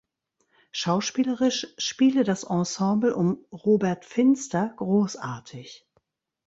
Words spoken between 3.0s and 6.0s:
um Robert Finster großartig.